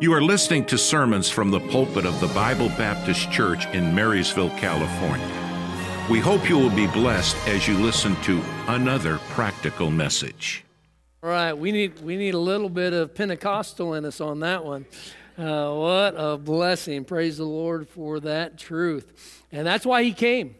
[0.00, 4.50] You are listening to sermons from the pulpit of the Bible Baptist Church in Marysville,
[4.58, 5.24] California.
[6.10, 10.64] We hope you will be blessed as you listen to another practical message.
[11.22, 14.64] All right, we need we need a little bit of Pentecostal in us on that
[14.64, 14.84] one.
[15.38, 17.04] Uh, what a blessing!
[17.04, 20.56] Praise the Lord for that truth, and that's why He came.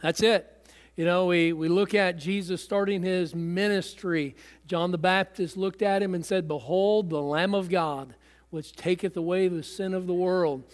[0.00, 0.54] That's it.
[0.96, 4.34] You know, we, we look at Jesus starting his ministry.
[4.66, 8.16] John the Baptist looked at him and said, Behold, the Lamb of God
[8.50, 10.64] which taketh away the sin of the world.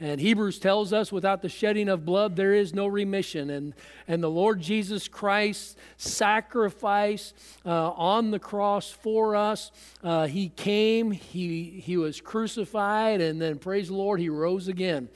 [0.00, 3.50] And Hebrews tells us without the shedding of blood, there is no remission.
[3.50, 3.72] And,
[4.08, 7.32] and the Lord Jesus Christ's sacrifice
[7.64, 9.70] uh, on the cross for us.
[10.02, 15.08] Uh, he came, he, he was crucified, and then, praise the Lord, he rose again.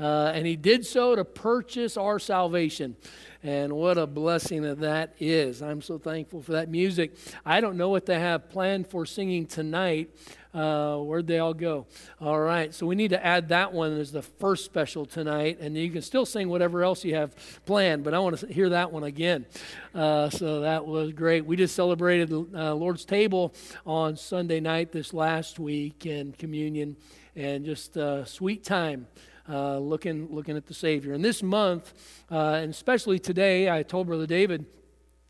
[0.00, 2.96] Uh, and he did so to purchase our salvation.
[3.42, 5.62] And what a blessing that that is.
[5.62, 7.14] I'm so thankful for that music.
[7.44, 10.10] I don't know what they have planned for singing tonight.
[10.52, 11.86] Uh, where'd they all go?
[12.20, 15.76] All right, so we need to add that one as the first special tonight, and
[15.76, 18.90] you can still sing whatever else you have planned, but I want to hear that
[18.90, 19.46] one again.
[19.94, 21.46] Uh, so that was great.
[21.46, 23.54] We just celebrated uh, Lord's table
[23.86, 26.96] on Sunday night this last week and communion,
[27.36, 29.06] and just a sweet time.
[29.50, 31.12] Uh, looking looking at the Savior.
[31.12, 31.92] And this month,
[32.30, 34.64] uh, and especially today, I told Brother David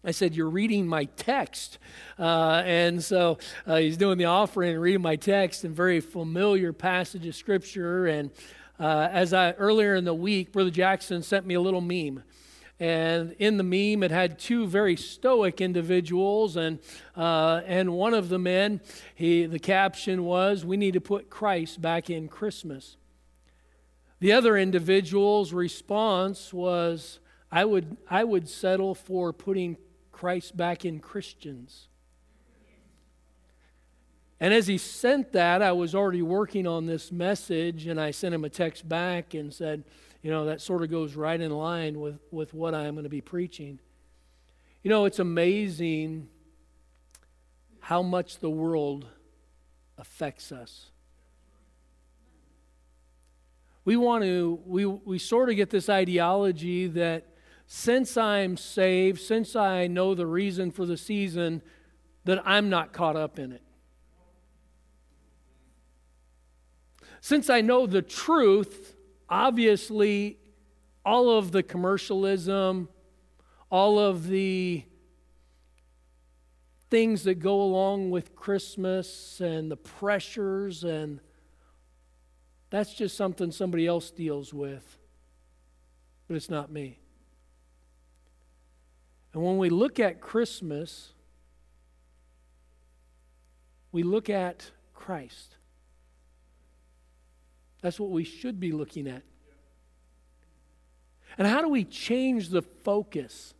[0.02, 1.78] I said, You're reading my text.
[2.18, 6.72] Uh, and so uh, he's doing the offering and reading my text and very familiar
[6.72, 8.06] passage of Scripture.
[8.06, 8.30] And
[8.78, 12.22] uh, as I earlier in the week, Brother Jackson sent me a little meme.
[12.78, 16.78] And in the meme, it had two very stoic individuals, and
[17.14, 18.80] uh, and one of the men,
[19.14, 22.96] he the caption was, "We need to put Christ back in Christmas."
[24.20, 27.18] The other individual's response was,
[27.50, 29.76] "I would I would settle for putting
[30.20, 31.88] Christ back in Christians.
[34.38, 38.34] And as he sent that, I was already working on this message, and I sent
[38.34, 39.82] him a text back and said,
[40.22, 43.08] you know, that sort of goes right in line with, with what I'm going to
[43.10, 43.80] be preaching.
[44.82, 46.28] You know, it's amazing
[47.80, 49.06] how much the world
[49.96, 50.90] affects us.
[53.84, 57.26] We want to, we, we sort of get this ideology that
[57.66, 61.62] since I'm saved, since I know the reason for the season,
[62.24, 63.62] that I'm not caught up in it.
[67.20, 68.96] Since I know the truth,
[69.28, 70.38] obviously,
[71.04, 72.88] all of the commercialism,
[73.70, 74.84] all of the
[76.90, 81.20] things that go along with Christmas and the pressures, and
[82.70, 84.98] that's just something somebody else deals with.
[86.28, 86.98] But it's not me.
[89.32, 91.12] And when we look at Christmas,
[93.92, 95.56] we look at Christ.
[97.82, 99.22] That's what we should be looking at.
[101.38, 103.54] And how do we change the focus?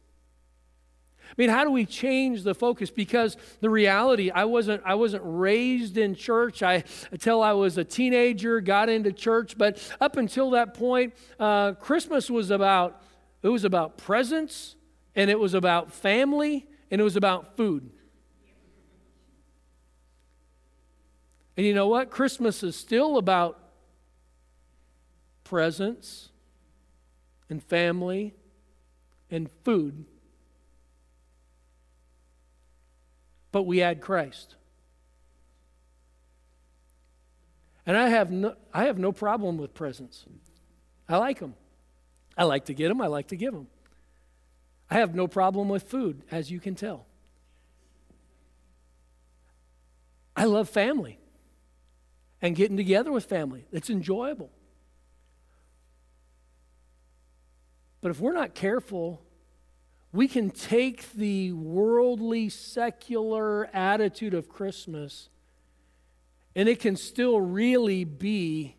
[1.31, 2.91] I mean, how do we change the focus?
[2.91, 6.63] Because the reality, I wasn't, I wasn't raised in church.
[6.63, 9.57] I until I was a teenager, got into church.
[9.57, 13.03] But up until that point, uh, Christmas was about
[13.43, 14.77] it was about presents
[15.15, 17.91] and it was about family, and it was about food.
[21.57, 22.11] And you know what?
[22.11, 23.59] Christmas is still about
[25.45, 26.31] presents
[27.49, 28.35] and family
[29.31, 30.07] and food.
[33.53, 34.57] But we add Christ.
[37.87, 40.25] And I have no, I have no problem with presents.
[41.09, 41.55] I like them.
[42.37, 43.67] I like to get them, I like to give them.
[44.91, 47.07] I have no problem with food, as you can tell.
[50.37, 51.19] I love family
[52.41, 53.67] and getting together with family.
[53.73, 54.51] It's enjoyable.
[58.01, 59.21] But if we're not careful,
[60.13, 65.29] we can take the worldly, secular attitude of Christmas
[66.57, 68.77] and it can still really be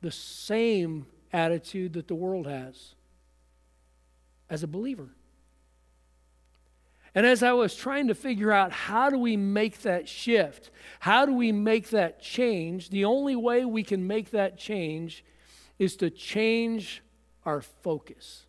[0.00, 2.94] the same attitude that the world has
[4.48, 5.10] as a believer.
[7.14, 11.26] And as I was trying to figure out how do we make that shift, how
[11.26, 15.24] do we make that change, the only way we can make that change
[15.78, 17.02] is to change
[17.44, 18.46] our focus.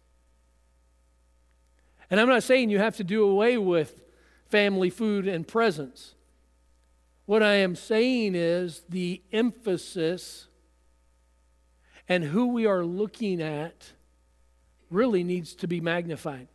[2.11, 4.03] And I'm not saying you have to do away with
[4.49, 6.13] family food and presents.
[7.25, 10.47] What I am saying is the emphasis
[12.09, 13.93] and who we are looking at
[14.89, 16.49] really needs to be magnified.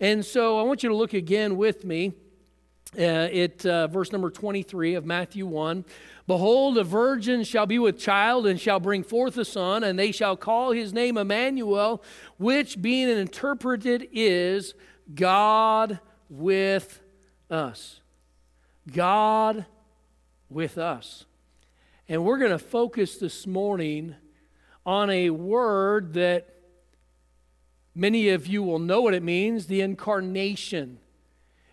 [0.00, 2.14] And so I want you to look again with me
[2.96, 5.84] uh, it uh, verse number 23 of Matthew 1
[6.28, 10.12] Behold, a virgin shall be with child and shall bring forth a son, and they
[10.12, 12.02] shall call his name Emmanuel,
[12.36, 14.74] which being interpreted is
[15.14, 17.00] God with
[17.50, 18.00] us.
[18.92, 19.64] God
[20.50, 21.24] with us.
[22.10, 24.14] And we're going to focus this morning
[24.84, 26.54] on a word that
[27.94, 30.98] many of you will know what it means the incarnation.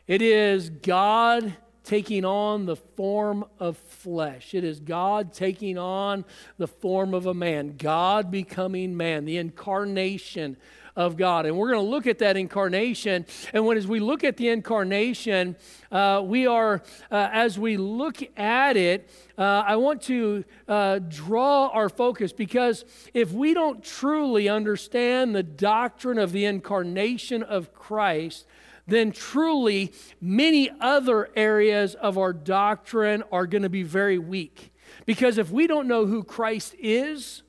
[0.08, 4.54] It is God taking on the form of flesh.
[4.54, 6.26] It is God taking on
[6.60, 10.58] the form of a man, God becoming man, the incarnation
[10.96, 11.48] of God.
[11.48, 13.26] And we're going to look at that incarnation.
[13.52, 15.56] And when as we look at the incarnation,
[15.92, 19.10] uh, we are, uh, as we look at it,
[19.40, 22.86] uh, I want to uh, draw our focus because
[23.16, 28.46] if we don't truly understand the doctrine of the incarnation of Christ,
[28.88, 29.92] then truly
[30.22, 34.72] many other areas of our doctrine are going to be very weak.
[35.06, 37.42] Because if we don't know who Christ is,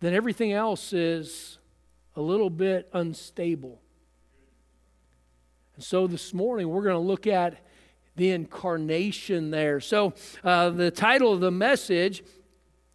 [0.00, 1.58] then everything else is
[2.16, 3.80] a little bit unstable.
[5.76, 7.58] And so this morning we're going to look at
[8.16, 9.80] the incarnation there.
[9.80, 12.22] So uh, the title of the message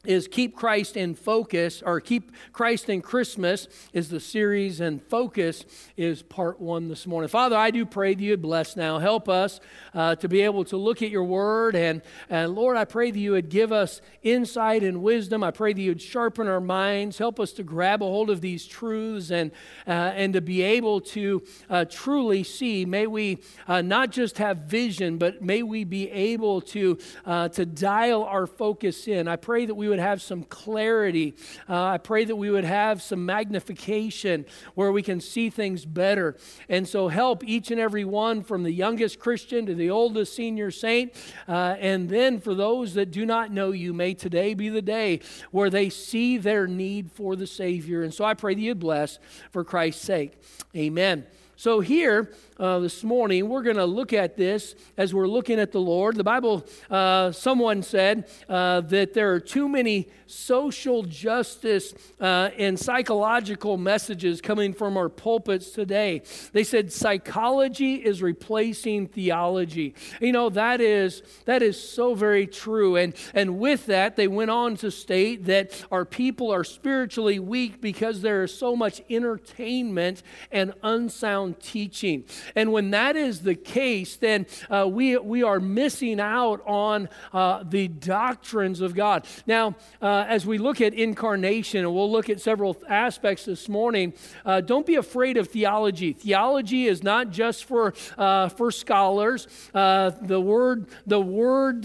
[0.08, 5.66] is Keep Christ in Focus, or Keep Christ in Christmas is the series, and Focus
[5.98, 7.28] is part one this morning.
[7.28, 9.00] Father, I do pray that you would bless now.
[9.00, 9.60] Help us
[9.94, 13.20] uh, to be able to look at your word, and, and Lord, I pray that
[13.20, 15.44] you would give us insight and wisdom.
[15.44, 18.42] I pray that you would sharpen our minds, help us to grab a hold of
[18.42, 19.52] these truths, and,
[19.88, 22.86] uh, and to be able to uh, truly see.
[22.86, 27.66] May we uh, not just have vision, but may we be able to, uh, to
[27.66, 29.28] dial our focus in.
[29.28, 31.36] I pray that we would would have some clarity.
[31.70, 36.36] Uh, I pray that we would have some magnification where we can see things better.
[36.68, 40.70] And so help each and every one from the youngest Christian to the oldest senior
[40.70, 41.14] saint.
[41.48, 45.22] Uh, and then for those that do not know you, may today be the day
[45.52, 48.04] where they see their need for the Savior.
[48.04, 49.18] And so I pray that you bless
[49.52, 50.34] for Christ's sake.
[50.76, 51.26] Amen.
[51.58, 55.72] So, here uh, this morning, we're going to look at this as we're looking at
[55.72, 56.16] the Lord.
[56.16, 62.80] The Bible, uh, someone said uh, that there are too many social justice uh, and
[62.80, 66.22] psychological messages coming from our pulpits today.
[66.54, 69.94] They said psychology is replacing theology.
[70.22, 72.96] You know, that is, that is so very true.
[72.96, 77.82] And, and with that, they went on to state that our people are spiritually weak
[77.82, 82.24] because there is so much entertainment and unsound teaching.
[82.56, 87.64] And when that is the case, then uh, we, we are missing out on uh,
[87.64, 89.26] the doctrines of God.
[89.48, 94.14] Now, uh, as we look at incarnation, and we'll look at several aspects this morning,
[94.46, 96.14] uh, don't be afraid of theology.
[96.14, 99.48] Theology is not just for, uh, for scholars.
[99.74, 101.84] Uh, the word, the word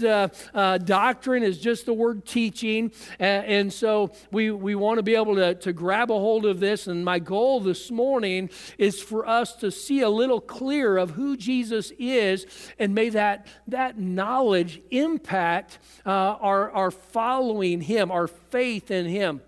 [0.85, 2.91] doctrine is just the word teaching.
[3.19, 6.59] And, and so we, we want to be able to, to grab a hold of
[6.59, 6.87] this.
[6.87, 11.37] And my goal this morning is for us to see a little clear of who
[11.37, 12.45] Jesus is,
[12.77, 19.41] and may that, that knowledge impact uh, our, our following Him, our faith in Him.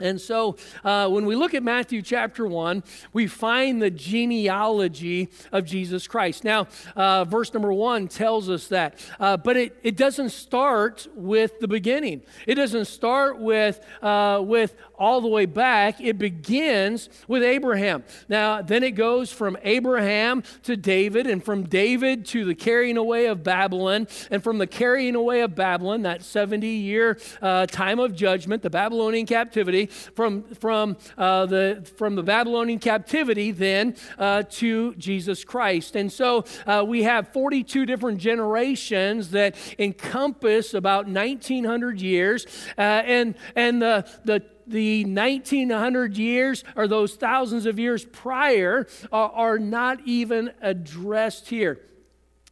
[0.00, 5.64] And so uh, when we look at Matthew chapter 1, we find the genealogy of
[5.64, 6.44] Jesus Christ.
[6.44, 6.66] Now,
[6.96, 8.98] uh, verse number 1 tells us that.
[9.20, 14.74] Uh, but it, it doesn't start with the beginning, it doesn't start with, uh, with
[15.02, 16.00] all the way back.
[16.00, 18.04] It begins with Abraham.
[18.28, 23.26] Now, then it goes from Abraham to David, and from David to the carrying away
[23.26, 28.14] of Babylon, and from the carrying away of Babylon, that 70 year uh, time of
[28.14, 34.94] judgment, the Babylonian captivity from, from, uh, the, from the Babylonian captivity then uh, to
[34.94, 35.96] Jesus Christ.
[35.96, 42.46] And so uh, we have 42 different generations that encompass about 1900 years.
[42.78, 49.30] Uh, and and the, the the 1900 years or those thousands of years prior are,
[49.30, 51.80] are not even addressed here.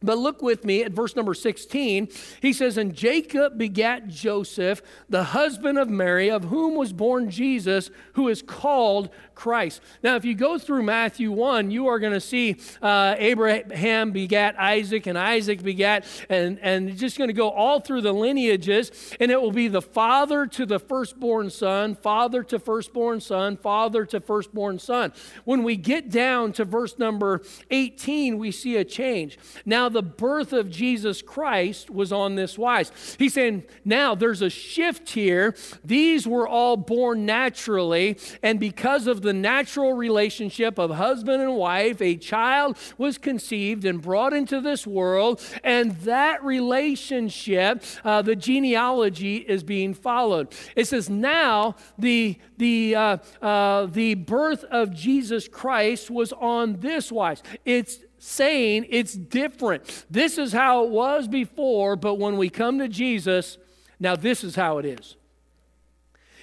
[0.03, 2.09] But look with me at verse number 16.
[2.41, 7.91] He says, And Jacob begat Joseph, the husband of Mary, of whom was born Jesus,
[8.13, 9.09] who is called
[9.41, 9.81] Christ.
[10.03, 14.55] Now, if you go through Matthew 1, you are going to see uh, Abraham begat
[14.59, 19.31] Isaac, and Isaac begat, and, and just going to go all through the lineages, and
[19.31, 24.19] it will be the father to the firstborn son, father to firstborn son, father to
[24.19, 25.11] firstborn son.
[25.43, 29.39] When we get down to verse number 18, we see a change.
[29.65, 32.91] Now, the birth of Jesus Christ was on this wise.
[33.17, 35.55] He's saying, now there's a shift here.
[35.83, 42.01] These were all born naturally, and because of the natural relationship of husband and wife,
[42.01, 49.37] a child was conceived and brought into this world, and that relationship, uh, the genealogy
[49.37, 50.53] is being followed.
[50.75, 57.11] It says, now the, the, uh, uh, the birth of Jesus Christ was on this
[57.11, 57.43] wise.
[57.65, 60.05] It's saying it's different.
[60.09, 63.57] This is how it was before, but when we come to Jesus,
[63.99, 65.15] now this is how it is.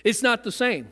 [0.04, 0.88] It's not the same.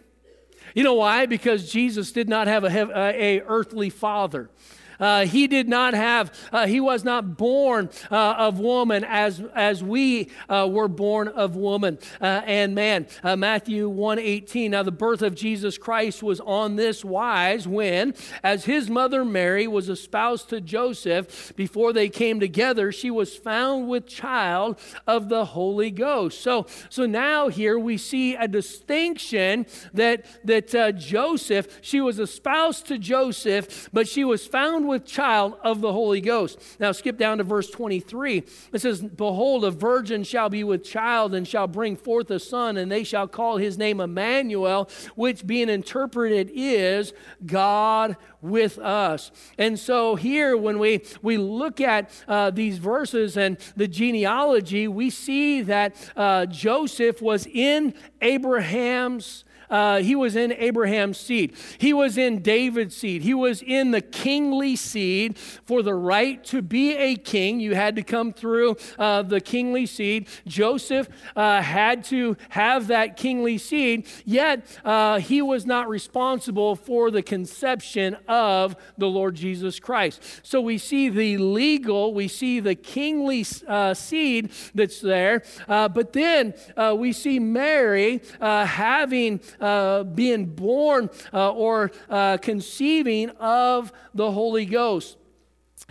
[0.77, 1.25] You know why?
[1.25, 4.51] Because Jesus did not have a, uh, a earthly father.
[4.99, 9.83] Uh, he did not have, uh, he was not born uh, of woman as, as
[9.83, 13.07] we uh, were born of woman uh, and man.
[13.23, 18.65] Uh, Matthew 1.18, now the birth of Jesus Christ was on this wise when, as
[18.65, 24.07] his mother Mary was espoused to Joseph, before they came together, she was found with
[24.07, 26.41] child of the Holy Ghost.
[26.41, 32.99] So, so now here we see a distinction that, that Joseph, she was espoused to
[32.99, 36.59] Joseph, but she was found with child of the Holy Ghost.
[36.79, 38.45] Now skip down to verse 23.
[38.73, 42.77] It says, Behold, a virgin shall be with child and shall bring forth a son,
[42.77, 47.13] and they shall call his name Emmanuel, which being interpreted is
[47.45, 49.31] God with us.
[49.59, 55.11] And so here, when we, we look at uh, these verses and the genealogy, we
[55.11, 61.55] see that uh, Joseph was in Abraham's uh, he was in Abraham's seed.
[61.79, 63.23] He was in David's seed.
[63.23, 65.39] He was in the kingly seed.
[65.39, 69.87] For the right to be a king, you had to come through uh, the kingly
[69.87, 70.29] seed.
[70.47, 77.11] Joseph uh, had to have that kingly seed, yet uh, he was not responsible for
[77.11, 80.23] the conception of the Lord Jesus Christ.
[80.43, 86.13] So we see the legal, we see the kingly uh, seed that's there, uh, but
[86.13, 86.55] then
[86.97, 95.17] we see Mary having uh, being born uh, or uh, conceiving of the Holy Ghost.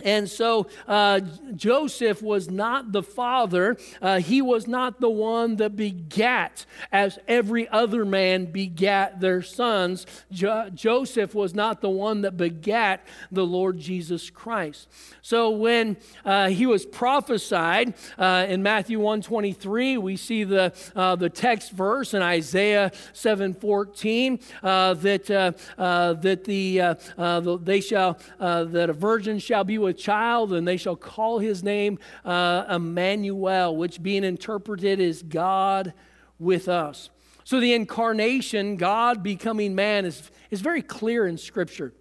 [0.04, 1.20] And so uh,
[1.54, 3.78] Joseph was not the father.
[4.02, 10.06] Uh, he was not the one that begat, as every other man begat their sons.
[10.30, 14.88] Jo- Joseph was not the one that begat the Lord Jesus Christ.
[15.22, 21.30] So when uh, he was prophesied uh, in Matthew 123, we see the, uh, the
[21.30, 26.78] text verse in Isaiah 7.14 uh, that, that the,
[27.16, 31.62] the, they shall, that a virgin shall be with child, and they shall call his
[31.62, 35.94] name uh, Emmanuel, which being interpreted is God
[36.38, 37.10] with us.
[37.44, 41.94] So the incarnation, God becoming man, is, is very clear in Scripture.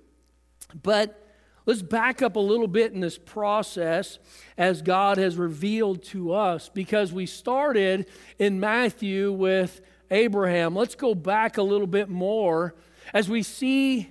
[0.82, 1.22] But
[1.66, 4.20] let's back up a little bit in this process
[4.58, 8.08] as God has revealed to us, because we started
[8.40, 10.76] in Matthew with Abraham.
[10.76, 12.76] Let's go back a little bit more
[13.14, 14.10] as we see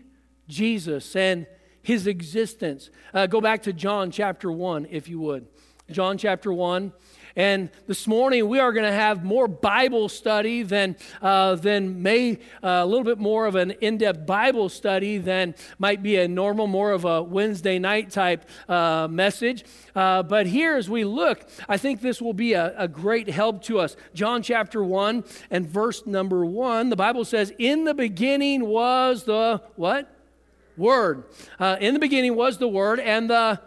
[0.49, 1.47] Jesus and
[1.85, 2.91] his existence.
[3.13, 5.47] Uh, go back to John chapter 1, if you would.
[5.91, 6.93] John chapter 1.
[7.37, 12.39] And this morning we are going to have more Bible study than, uh, than may,
[12.63, 16.29] uh, a little bit more of an in depth Bible study than might be a
[16.29, 19.65] normal, more of a Wednesday night type uh, message.
[19.97, 23.63] Uh, but here, as we look, I think this will be a, a great help
[23.65, 23.97] to us.
[24.15, 29.61] John chapter 1 and verse number 1, the Bible says, In the beginning was the
[29.75, 30.14] what?
[30.77, 31.25] Word.
[31.59, 33.61] Uh, in the beginning was the Word, and the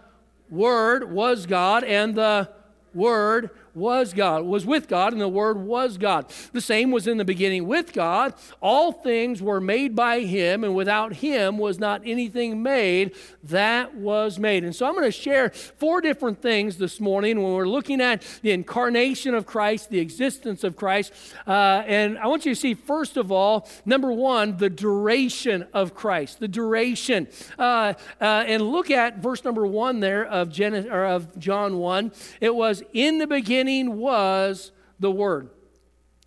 [0.49, 2.49] Word was God, and the
[2.93, 6.25] Word was God, was with God, and the Word was God.
[6.51, 8.33] The same was in the beginning with God.
[8.59, 14.39] All things were made by Him, and without Him was not anything made that was
[14.39, 14.63] made.
[14.63, 18.23] And so I'm going to share four different things this morning when we're looking at
[18.41, 21.13] the incarnation of Christ, the existence of Christ.
[21.45, 25.93] Uh, and I want you to see, first of all, number one, the duration of
[25.93, 27.27] Christ, the duration.
[27.57, 32.11] Uh, uh, and look at verse number one there of, Gen- or of John 1.
[32.41, 35.49] It was in the beginning beginning was the Word.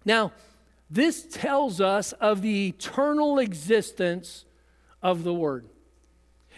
[0.05, 0.33] Now,
[0.91, 4.45] this tells us of the eternal existence
[5.03, 5.67] of the Word.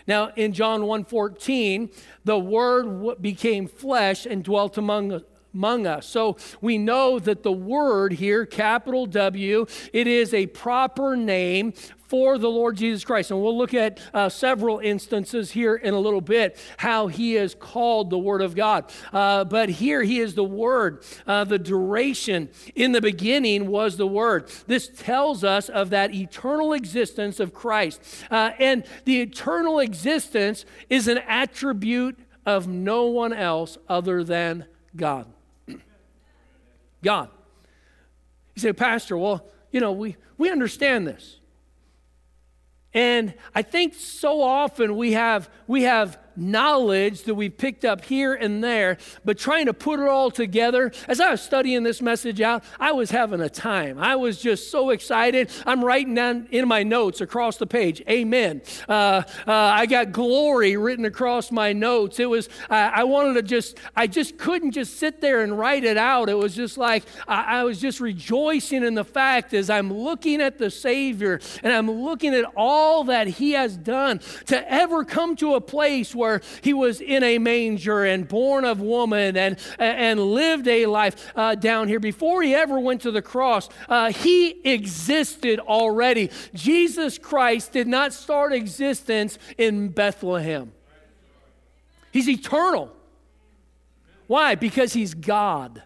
[0.09, 1.91] Now, in John 1:14,
[2.25, 5.23] the Word became flesh and dwelt among
[5.55, 6.07] among us.
[6.07, 11.73] So we know that the word here, capital W, it is a proper name
[12.13, 13.31] for the Lord Jesus Christ.
[13.31, 17.55] And we'll look at uh, several instances here in a little bit how he is
[17.55, 18.93] called the Word of God.
[19.15, 21.05] Uh, but here he is the Word.
[21.27, 24.53] Uh, the duration in the beginning was the Word.
[24.67, 28.03] This tells us of that eternal existence of Christ.
[28.31, 35.33] Uh, and the eternal existence is an attribute of no one else other than God.
[37.03, 37.29] God.
[38.55, 41.39] You say, Pastor, well, you know, we, we understand this.
[42.95, 48.35] And I think so often we have, we have knowledge that we've picked up here
[48.35, 50.93] and there, but trying to put it all together.
[51.09, 53.99] As I was studying this message out, I was having a time.
[53.99, 55.51] I was just so excited.
[55.67, 58.63] I'm writing down in my notes across the page, Amen.
[58.89, 62.19] Uh, uh, I got glory written across my notes.
[62.21, 65.85] It was, I, I, wanted to just, I just couldn't just sit there and write
[65.85, 66.29] it out.
[66.29, 70.41] It was just like, I, I was just rejoicing in the fact as I'm looking
[70.41, 75.37] at the Savior and I'm looking at all that He has done to ever come
[75.37, 80.21] to a place where he was in a manger and born of woman and, and
[80.21, 81.99] lived a life uh, down here.
[81.99, 86.31] Before he ever went to the cross, uh, he existed already.
[86.55, 90.73] Jesus Christ did not start existence in Bethlehem,
[92.13, 92.93] he's eternal.
[94.29, 94.55] Why?
[94.55, 95.83] Because he's God.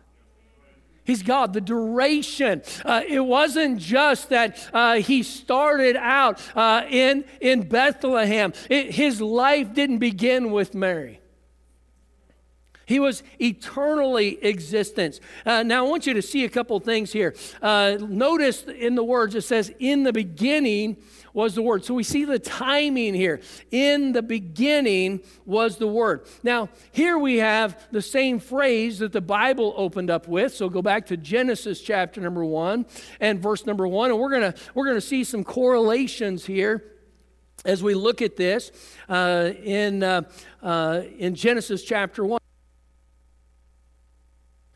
[1.06, 1.52] He's God.
[1.52, 2.62] The duration.
[2.84, 9.20] Uh, it wasn't just that uh, he started out uh, in, in Bethlehem, it, his
[9.20, 11.20] life didn't begin with Mary.
[12.86, 15.20] He was eternally existence.
[15.44, 17.34] Uh, now, I want you to see a couple things here.
[17.60, 20.96] Uh, notice in the words it says, In the beginning
[21.32, 21.84] was the Word.
[21.84, 23.40] So we see the timing here.
[23.70, 26.26] In the beginning was the Word.
[26.44, 30.54] Now, here we have the same phrase that the Bible opened up with.
[30.54, 32.86] So go back to Genesis chapter number one
[33.20, 36.84] and verse number one, and we're gonna we're gonna see some correlations here
[37.66, 38.70] as we look at this
[39.08, 40.22] uh, in uh,
[40.62, 42.40] uh, in Genesis chapter one.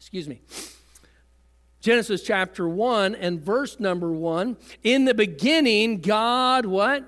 [0.01, 0.41] Excuse me.
[1.81, 4.57] Genesis chapter 1 and verse number 1.
[4.83, 7.05] In the beginning, God what?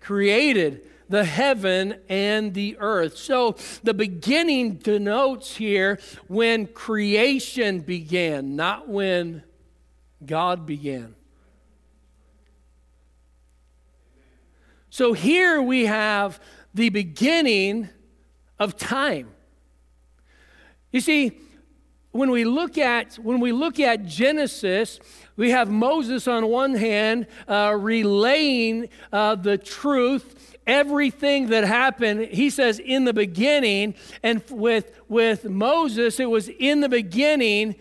[0.00, 3.16] Created the heaven and the earth.
[3.16, 9.42] So the beginning denotes here when creation began, not when
[10.24, 11.14] God began.
[14.90, 16.38] So here we have
[16.74, 17.88] the beginning
[18.58, 19.30] of time.
[20.92, 21.38] You see,
[22.16, 24.98] when we look at when we look at Genesis,
[25.36, 32.28] we have Moses on one hand uh, relaying uh, the truth, everything that happened.
[32.28, 37.76] He says in the beginning, and with with Moses, it was in the beginning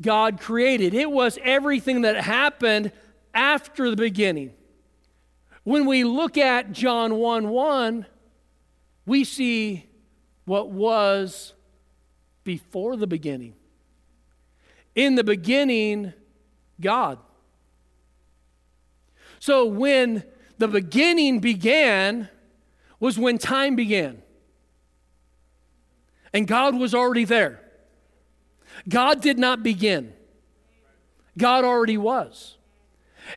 [0.00, 0.94] God created.
[0.94, 2.92] It was everything that happened
[3.32, 4.52] after the beginning.
[5.64, 8.06] When we look at John 1 1,
[9.04, 9.86] we see
[10.44, 11.54] what was
[12.44, 13.54] before the beginning.
[14.96, 16.12] In the beginning,
[16.80, 17.18] God.
[19.38, 20.24] So when
[20.58, 22.28] the beginning began,
[22.98, 24.22] was when time began.
[26.32, 27.62] And God was already there.
[28.88, 30.12] God did not begin,
[31.38, 32.54] God already was.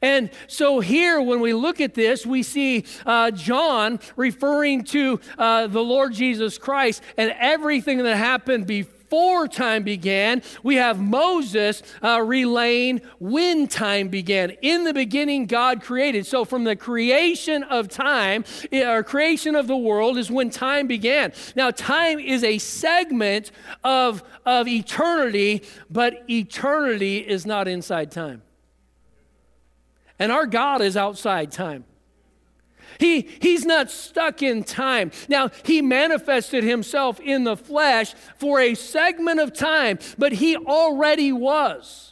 [0.04, 5.66] And so here, when we look at this, we see uh, John referring to uh,
[5.66, 10.44] the Lord Jesus Christ and everything that happened before before time began.
[10.62, 14.52] We have Moses uh, relaying when time began.
[14.62, 16.28] In the beginning, God created.
[16.28, 20.86] So, from the creation of time, eh, or creation of the world, is when time
[20.86, 21.34] began.
[21.56, 23.52] Now, time is a segment
[23.84, 28.44] of, of eternity, but eternity is not inside time.
[30.20, 31.86] And our God is outside time.
[33.00, 35.12] He, he's not stuck in time.
[35.30, 41.32] Now, he manifested himself in the flesh for a segment of time, but he already
[41.32, 42.09] was.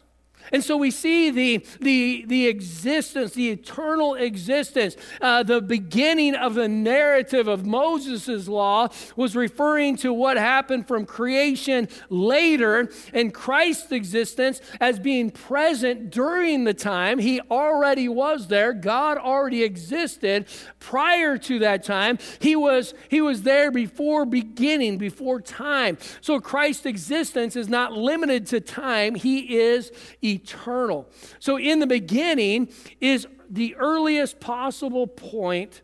[0.52, 4.96] And so we see the, the, the existence, the eternal existence.
[5.22, 11.06] Uh, the beginning of the narrative of Moses' law was referring to what happened from
[11.06, 17.20] creation later, and Christ's existence as being present during the time.
[17.20, 20.48] He already was there, God already existed
[20.80, 22.18] prior to that time.
[22.40, 25.98] He was, he was there before beginning, before time.
[26.22, 29.92] So Christ's existence is not limited to time, He is
[30.24, 31.08] eternal eternal.
[31.40, 32.70] So, in the beginning
[33.00, 35.82] is the earliest possible point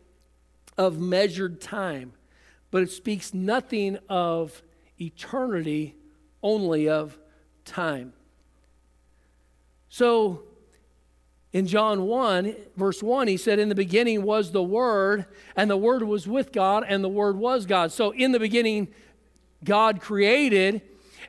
[0.78, 2.14] of measured time,
[2.72, 4.62] but it speaks nothing of
[5.00, 5.96] eternity,
[6.42, 7.18] only of
[7.66, 8.14] time.
[9.90, 10.44] So,
[11.52, 15.78] in John 1, verse 1, he said, In the beginning was the Word, and the
[15.78, 17.92] Word was with God, and the Word was God.
[17.92, 18.88] So, in the beginning,
[19.64, 20.82] God created,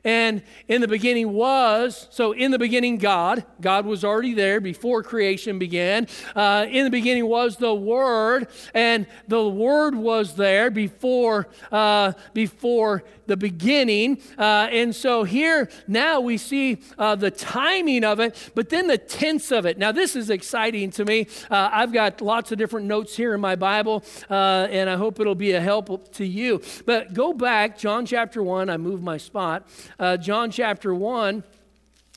[0.05, 3.43] and in the beginning was, so in the beginning, God.
[3.59, 6.07] God was already there before creation began.
[6.35, 13.03] Uh, in the beginning was the Word, and the Word was there before, uh, before
[13.27, 14.21] the beginning.
[14.37, 18.97] Uh, and so here now we see uh, the timing of it, but then the
[18.97, 19.77] tense of it.
[19.77, 21.27] Now, this is exciting to me.
[21.49, 25.19] Uh, I've got lots of different notes here in my Bible, uh, and I hope
[25.19, 26.61] it'll be a help to you.
[26.85, 28.69] But go back, John chapter 1.
[28.69, 29.67] I moved my spot.
[29.99, 31.43] Uh, John chapter 1.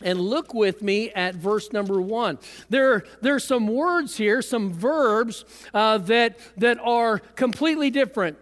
[0.01, 2.39] And look with me at verse number one.
[2.71, 5.45] There, there are some words here, some verbs
[5.75, 8.39] uh, that, that are completely different.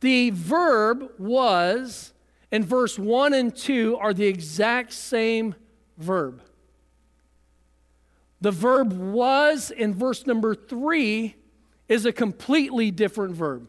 [0.00, 2.12] The verb was
[2.50, 5.54] and verse 1 and 2 are the exact same
[5.96, 6.42] verb.
[8.40, 11.34] The verb was in verse number 3
[11.88, 13.68] is a completely different verb.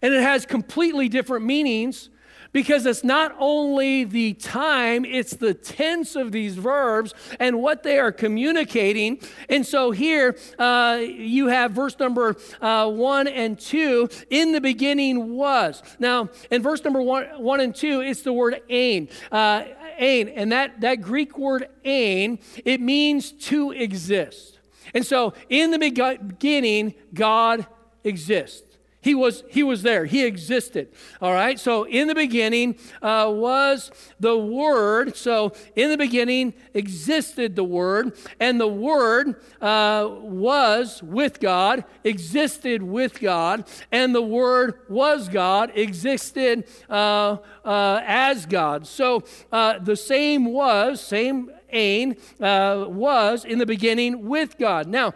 [0.00, 2.10] And it has completely different meanings
[2.52, 7.98] because it's not only the time, it's the tense of these verbs and what they
[7.98, 9.20] are communicating.
[9.48, 14.08] And so here uh, you have verse number uh, one and two.
[14.30, 15.82] In the beginning was.
[15.98, 19.08] Now, in verse number one, one and two, it's the word ain.
[19.30, 19.64] Uh,
[19.98, 20.28] ain.
[20.28, 24.58] And that, that Greek word ain, it means to exist.
[24.94, 27.66] And so in the beginning, God
[28.04, 28.71] exists.
[29.02, 30.04] He was, he was there.
[30.04, 30.88] He existed.
[31.20, 31.58] All right.
[31.58, 35.16] So in the beginning uh, was the Word.
[35.16, 42.80] So in the beginning existed the Word, and the Word uh, was with God, existed
[42.80, 48.86] with God, and the Word was God, existed uh, uh as God.
[48.86, 54.86] So uh, the same was, same ain, uh, was in the beginning with God.
[54.86, 55.14] Now,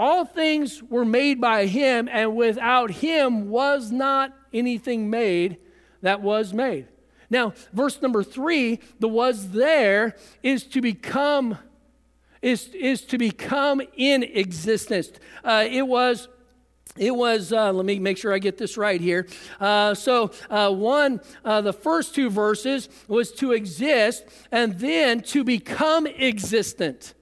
[0.00, 5.58] all things were made by him, and without him was not anything made
[6.00, 6.88] that was made.
[7.28, 11.58] Now, verse number three, the was there is to become
[12.40, 15.10] is, is to become in existence.
[15.44, 16.28] Uh, it was
[16.96, 19.28] it was uh, let me make sure i get this right here
[19.60, 25.44] uh, so uh, one uh, the first two verses was to exist and then to
[25.44, 27.14] become existent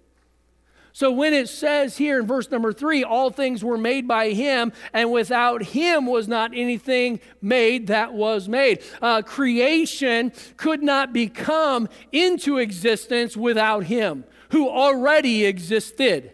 [0.98, 4.72] so when it says here in verse number three, all things were made by him,
[4.92, 8.82] and without him was not anything made that was made.
[9.00, 16.32] Uh, creation could not become into existence without him, who already existed.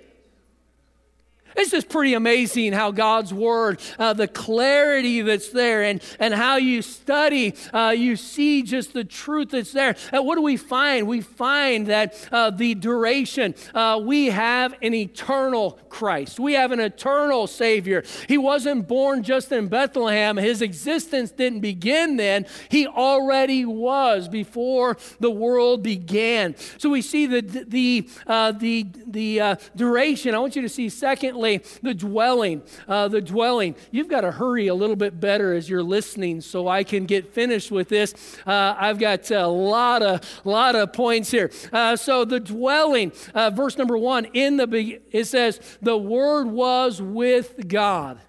[1.56, 6.56] It's just pretty amazing how God's Word, uh, the clarity that's there, and, and how
[6.56, 9.96] you study, uh, you see just the truth that's there.
[10.10, 11.06] And uh, what do we find?
[11.06, 16.40] We find that uh, the duration, uh, we have an eternal Christ.
[16.40, 18.02] We have an eternal Savior.
[18.26, 22.46] He wasn't born just in Bethlehem, His existence didn't begin then.
[22.68, 26.56] He already was before the world began.
[26.78, 30.34] So we see the, the, uh, the, the duration.
[30.34, 32.62] I want you to see, secondly, Secondly, the dwelling.
[32.88, 33.74] Uh, the dwelling.
[33.90, 37.32] You've got to hurry a little bit better as you're listening so I can get
[37.32, 38.14] finished with this.
[38.46, 41.50] Uh, I've got a lot of, lot of points here.
[41.72, 46.46] Uh, so the dwelling, uh, verse number one, in the be- it says, the word
[46.46, 48.20] was with God.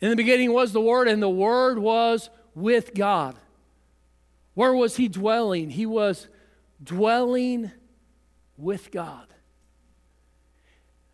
[0.00, 3.36] In the beginning was the Word, and the Word was with God.
[4.54, 5.68] Where was he dwelling?
[5.68, 6.26] He was
[6.82, 7.70] dwelling
[8.56, 9.29] with God.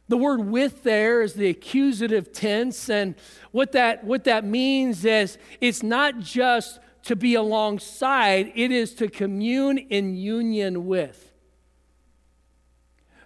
[0.09, 3.17] The word with there is the accusative tense, and
[3.51, 9.09] what that, what that means is it's not just to be alongside, it is to
[9.09, 11.33] commune in union with.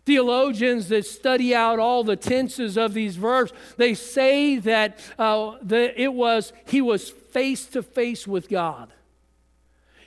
[0.06, 6.00] Theologians that study out all the tenses of these verbs, they say that, uh, that
[6.00, 8.92] it was, he was face to face with God.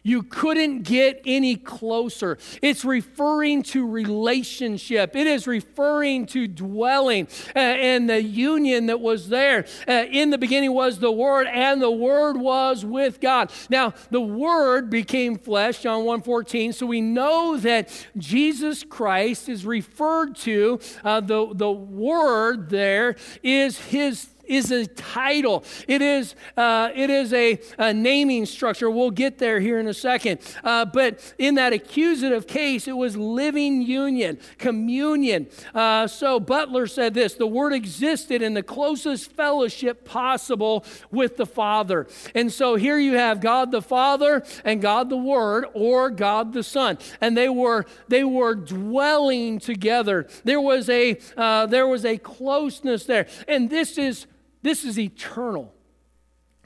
[0.04, 2.38] You couldn't get any closer.
[2.62, 9.30] It's referring to relationship, it is referring to dwelling uh, and the union that was
[9.30, 9.66] there.
[9.88, 13.52] Uh, in the beginning was the Word, and the Word was with God.
[13.70, 19.66] Now, the Word became flesh, John 1 14, so we know that Jesus Christ is
[19.66, 25.63] referred to, uh, the, the Word there is His is a title.
[25.88, 28.89] It is, uh, it is a, a, naming structure.
[28.89, 30.39] We'll get there here in a second.
[30.63, 35.47] Uh, but in that accusative case, it was living union, communion.
[35.73, 41.45] Uh, so Butler said this the word existed in the closest fellowship possible with the
[41.45, 42.08] Father.
[42.36, 46.63] And so here you have God the Father and God the Word or God the
[46.63, 46.97] Son.
[47.21, 50.27] And they were, they were dwelling together.
[50.43, 53.27] There was a, uh, there was a closeness there.
[53.47, 54.27] And this is
[54.63, 55.73] this is eternal.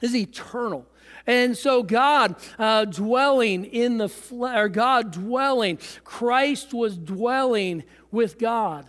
[0.00, 0.86] This is eternal.
[1.26, 8.38] And so, God uh, dwelling in the flesh, or God dwelling, Christ was dwelling with
[8.38, 8.88] God.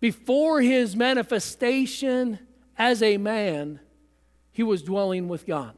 [0.00, 2.40] Before his manifestation
[2.76, 3.78] as a man,
[4.50, 5.76] he was dwelling with God.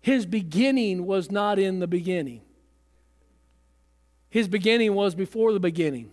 [0.00, 2.42] His beginning was not in the beginning.
[4.28, 6.10] His beginning was before the beginning.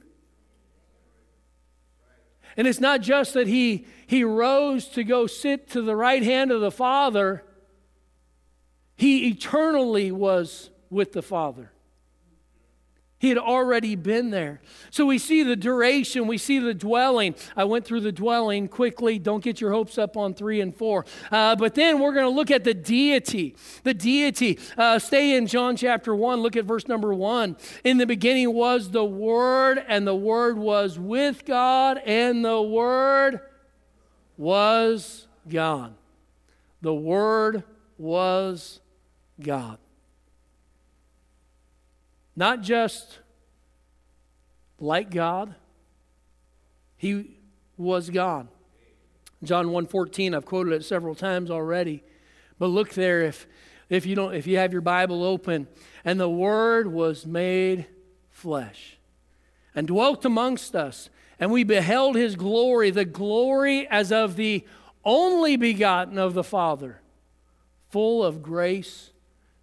[2.57, 6.51] And it's not just that he, he rose to go sit to the right hand
[6.51, 7.43] of the Father,
[8.95, 11.71] he eternally was with the Father.
[13.21, 14.61] He had already been there.
[14.89, 17.35] So we see the duration, we see the dwelling.
[17.55, 19.19] I went through the dwelling quickly.
[19.19, 21.05] Don't get your hopes up on three and four.
[21.31, 23.55] Uh, but then we're going to look at the deity.
[23.83, 24.57] The deity.
[24.75, 26.39] Uh, stay in John chapter 1.
[26.39, 27.57] Look at verse number 1.
[27.83, 33.39] In the beginning was the Word, and the Word was with God, and the Word
[34.35, 35.93] was God.
[36.81, 37.61] The Word
[37.99, 38.79] was
[39.39, 39.77] God.
[42.35, 43.19] Not just
[44.79, 45.55] like God,
[46.97, 47.37] he
[47.77, 48.47] was God.
[49.43, 52.03] John 1:14, I've quoted it several times already.
[52.59, 53.47] But look there if
[53.89, 55.67] if you don't if you have your Bible open,
[56.05, 57.87] and the word was made
[58.29, 58.97] flesh
[59.73, 64.65] and dwelt amongst us, and we beheld his glory, the glory as of the
[65.03, 67.01] only begotten of the Father,
[67.89, 69.09] full of grace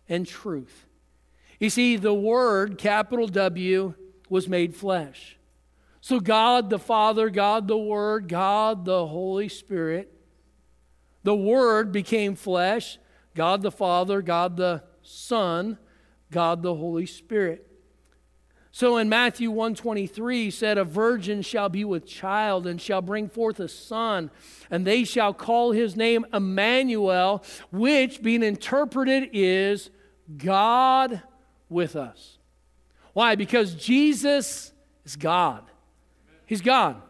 [0.09, 0.88] and truth.
[1.59, 3.95] You see, the Word, capital W,
[4.29, 5.37] was made flesh.
[6.01, 10.13] So, God the Father, God the Word, God the Holy Spirit,
[11.25, 12.99] the Word became flesh.
[13.35, 15.79] God the Father, God the Son,
[16.33, 17.65] God the Holy Spirit.
[18.73, 23.29] So in Matthew 123 he said a virgin shall be with child and shall bring
[23.29, 24.31] forth a son
[24.71, 27.43] and they shall call his name Emmanuel
[27.73, 29.91] which being interpreted is
[30.37, 31.23] God
[31.69, 32.39] with us.
[33.13, 33.35] Why?
[33.35, 34.73] Because Jesus
[35.05, 35.65] is God.
[36.47, 37.03] He's God.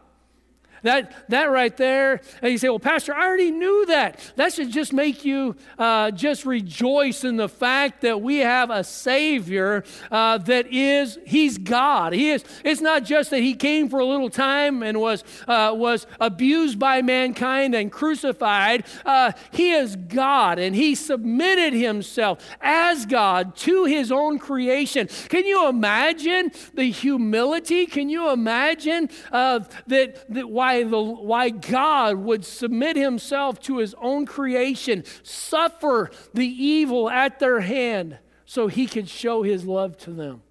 [0.83, 4.19] That, that right there, and you say, well, Pastor, I already knew that.
[4.35, 8.83] That should just make you uh, just rejoice in the fact that we have a
[8.83, 12.13] Savior uh, that is, He's God.
[12.13, 15.73] He is, it's not just that He came for a little time and was, uh,
[15.75, 18.85] was abused by mankind and crucified.
[19.05, 25.07] Uh, he is God, and He submitted Himself as God to His own creation.
[25.27, 27.85] Can you imagine the humility?
[27.85, 30.68] Can you imagine that, that why?
[30.69, 37.39] Why, the, why God would submit himself to his own creation, suffer the evil at
[37.39, 40.43] their hand so he could show his love to them.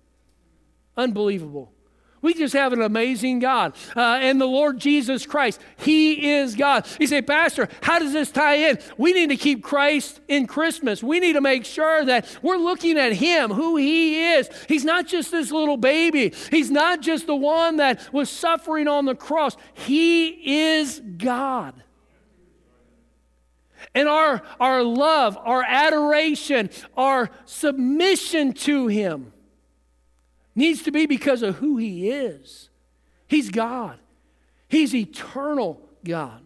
[0.97, 1.73] Unbelievable.
[2.21, 3.75] We just have an amazing God.
[3.97, 6.87] Uh, and the Lord Jesus Christ, He is God.
[6.99, 8.79] You say, Pastor, how does this tie in?
[8.97, 11.03] We need to keep Christ in Christmas.
[11.03, 14.49] We need to make sure that we're looking at Him, who He is.
[14.67, 19.05] He's not just this little baby, He's not just the one that was suffering on
[19.05, 19.57] the cross.
[19.75, 21.75] He is God.
[23.95, 29.33] And our, our love, our adoration, our submission to Him
[30.59, 32.69] needs to be because of who He is.
[33.27, 33.99] He's God,
[34.69, 36.45] He's eternal God.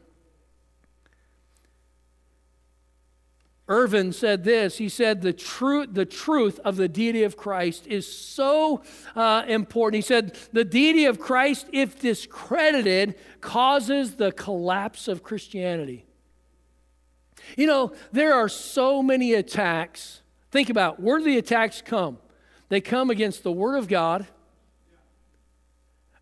[3.68, 4.76] Irvin said this.
[4.76, 8.82] He said, the, truth, the truth of the deity of Christ is so
[9.16, 10.04] uh, important.
[10.04, 16.04] He said, the deity of Christ, if discredited, causes the collapse of Christianity.
[17.56, 20.20] You know, there are so many attacks.
[20.50, 22.18] Think about where do the attacks come?
[22.72, 24.26] They come against the Word of God,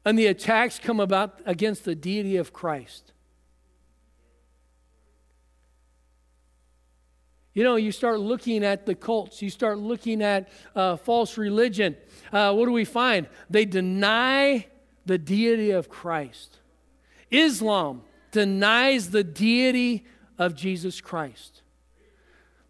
[0.04, 3.12] and the attacks come about against the deity of Christ.
[7.54, 11.96] You know, you start looking at the cults, you start looking at uh, false religion.
[12.32, 13.28] Uh, what do we find?
[13.48, 14.66] They deny
[15.06, 16.58] the deity of Christ.
[17.30, 20.04] Islam denies the deity
[20.36, 21.59] of Jesus Christ.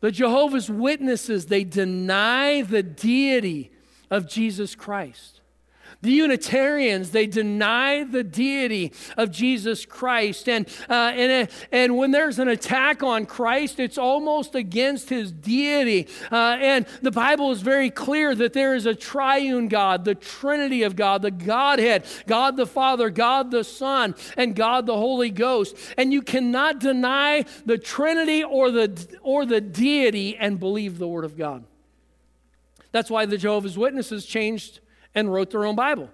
[0.01, 3.71] The Jehovah's Witnesses, they deny the deity
[4.11, 5.40] of Jesus Christ.
[6.03, 10.49] The Unitarians, they deny the deity of Jesus Christ.
[10.49, 15.31] And, uh, and, uh, and when there's an attack on Christ, it's almost against his
[15.31, 16.09] deity.
[16.33, 20.85] Uh, and the Bible is very clear that there is a triune God, the Trinity
[20.85, 25.77] of God, the Godhead, God the Father, God the Son, and God the Holy Ghost.
[25.99, 31.27] And you cannot deny the Trinity or the, or the deity and believe the Word
[31.27, 31.65] of God.
[32.91, 34.81] That's why the Jehovah's Witnesses changed
[35.15, 36.11] and wrote their own Bible.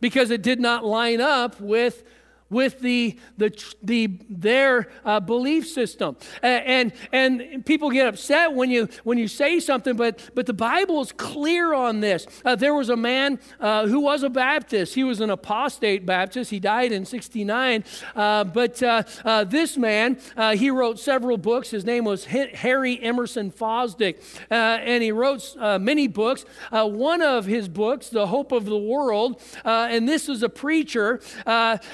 [0.00, 2.04] Because it did not line up with
[2.52, 3.50] with the, the,
[3.82, 6.16] the, their uh, belief system.
[6.42, 11.00] And, and people get upset when you, when you say something, but, but the Bible
[11.00, 12.26] is clear on this.
[12.44, 14.94] Uh, there was a man uh, who was a Baptist.
[14.94, 16.50] He was an apostate Baptist.
[16.50, 17.84] He died in 69.
[18.14, 20.18] Uh, but uh, uh, this man,
[20.54, 21.70] he wrote several books.
[21.70, 24.16] His name was Harry Emerson Fosdick.
[24.50, 26.44] and he wrote many books.
[26.70, 31.20] one of his books, The Hope of the World, and this is a preacher,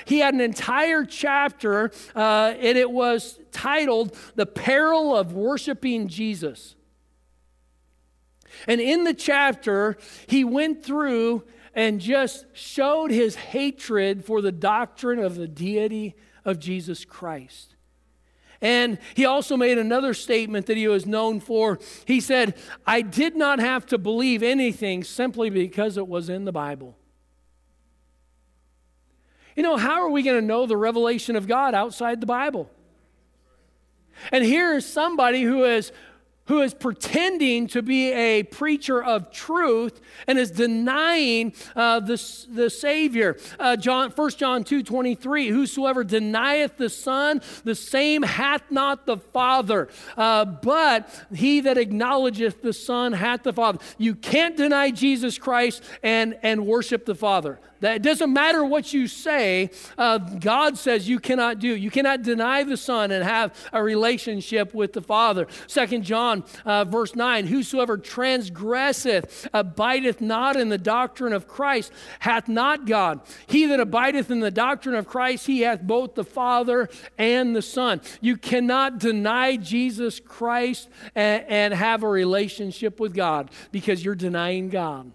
[0.04, 6.74] he had an entire chapter, uh, and it was titled The Peril of Worshiping Jesus.
[8.66, 15.18] And in the chapter, he went through and just showed his hatred for the doctrine
[15.18, 17.76] of the deity of Jesus Christ.
[18.60, 21.78] And he also made another statement that he was known for.
[22.06, 26.52] He said, I did not have to believe anything simply because it was in the
[26.52, 26.97] Bible.
[29.58, 32.70] You know, how are we going to know the revelation of God outside the Bible?
[34.30, 35.90] And here is somebody who is
[36.44, 42.70] who is pretending to be a preacher of truth and is denying uh, the, the
[42.70, 43.36] Savior.
[43.58, 49.18] Uh, John, 1 John 2 23, whosoever denieth the Son, the same hath not the
[49.18, 53.80] Father, uh, but he that acknowledgeth the Son hath the Father.
[53.98, 57.58] You can't deny Jesus Christ and, and worship the Father.
[57.80, 61.68] That it doesn't matter what you say, uh, God says you cannot do.
[61.68, 65.46] You cannot deny the Son and have a relationship with the Father.
[65.66, 72.48] Second John, uh, verse 9 Whosoever transgresseth, abideth not in the doctrine of Christ, hath
[72.48, 73.20] not God.
[73.46, 77.62] He that abideth in the doctrine of Christ, he hath both the Father and the
[77.62, 78.00] Son.
[78.20, 84.68] You cannot deny Jesus Christ and, and have a relationship with God because you're denying
[84.68, 85.12] God.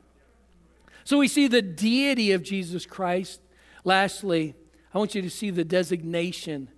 [1.03, 3.41] So we see the deity of Jesus Christ.
[3.83, 4.55] Lastly,
[4.93, 6.69] I want you to see the designation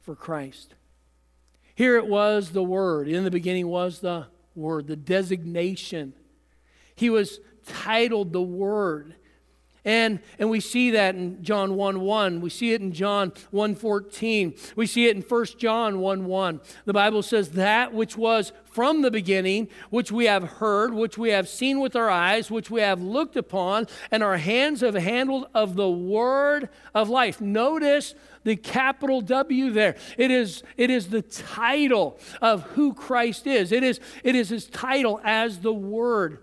[0.00, 0.74] for Christ.
[1.74, 3.08] Here it was the Word.
[3.08, 6.14] In the beginning was the Word, the designation.
[6.94, 9.14] He was titled the Word.
[9.84, 12.40] And, and we see that in John 1 1.
[12.40, 14.54] We see it in John 1 14.
[14.76, 16.60] We see it in 1 John 1 1.
[16.84, 21.30] The Bible says, That which was from the beginning, which we have heard, which we
[21.30, 25.46] have seen with our eyes, which we have looked upon, and our hands have handled
[25.54, 27.40] of the word of life.
[27.40, 28.14] Notice
[28.44, 29.96] the capital W there.
[30.18, 34.66] It is, it is the title of who Christ is, it is, it is his
[34.66, 36.40] title as the Word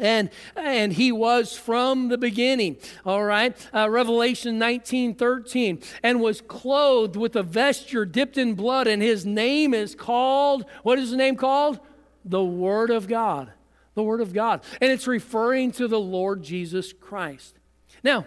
[0.00, 3.56] and and he was from the beginning all right?
[3.74, 9.24] Uh, revelation 19 13 and was clothed with a vesture dipped in blood and his
[9.24, 11.80] name is called what is his name called?
[12.24, 13.52] The word of god.
[13.94, 14.62] The word of god.
[14.80, 17.58] And it's referring to the lord jesus christ.
[18.02, 18.26] Now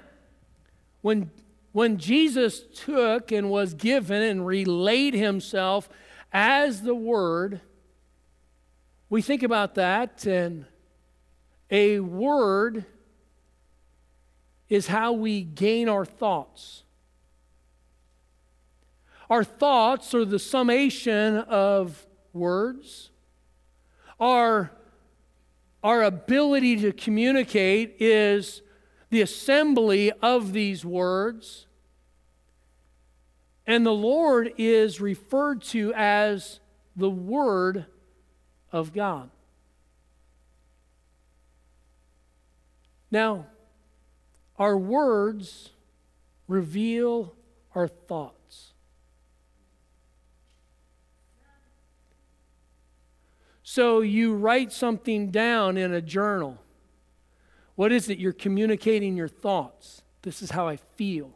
[1.02, 1.32] when
[1.72, 5.90] when jesus took and was given and relayed himself
[6.34, 7.62] as the word
[9.12, 10.66] we think about that and
[11.72, 12.86] a word
[14.68, 16.84] is how we gain our thoughts.
[19.30, 23.12] Our thoughts are the summation of words.
[24.20, 24.72] Our,
[25.82, 28.62] our ability to communicate is
[29.10, 31.68] the assembly of these words.
[33.66, 36.60] And the Lord is referred to as
[36.96, 37.86] the Word
[38.72, 39.30] of God.
[43.12, 43.46] Now,
[44.58, 45.72] our words
[46.48, 47.36] reveal
[47.76, 48.72] our thoughts.
[53.64, 56.58] So you write something down in a journal.
[57.76, 58.18] What is it?
[58.18, 60.02] You're communicating your thoughts.
[60.24, 61.32] This is how I feel.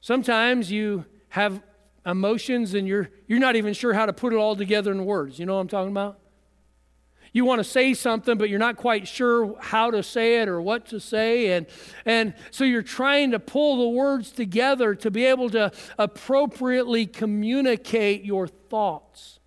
[0.00, 1.62] Sometimes you have
[2.06, 5.38] emotions and you're, you're not even sure how to put it all together in words.
[5.38, 6.18] You know what I'm talking about?
[7.34, 10.62] You want to say something, but you're not quite sure how to say it or
[10.62, 11.50] what to say.
[11.50, 11.66] And,
[12.06, 18.24] and so you're trying to pull the words together to be able to appropriately communicate
[18.24, 19.40] your thoughts.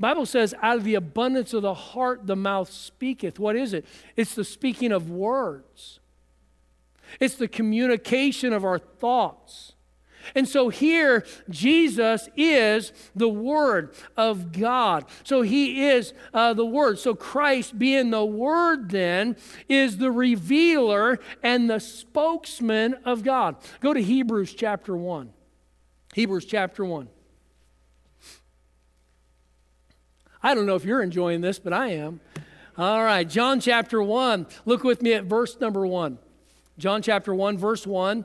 [0.00, 3.38] Bible says, out of the abundance of the heart, the mouth speaketh.
[3.38, 3.84] What is it?
[4.16, 6.00] It's the speaking of words,
[7.20, 9.74] it's the communication of our thoughts.
[10.34, 15.04] And so here, Jesus is the Word of God.
[15.24, 16.98] So he is uh, the Word.
[16.98, 19.36] So Christ, being the Word, then,
[19.68, 23.56] is the revealer and the spokesman of God.
[23.80, 25.32] Go to Hebrews chapter 1.
[26.14, 27.08] Hebrews chapter 1.
[30.42, 32.20] I don't know if you're enjoying this, but I am.
[32.78, 34.46] All right, John chapter 1.
[34.64, 36.18] Look with me at verse number 1.
[36.78, 38.24] John chapter 1, verse 1.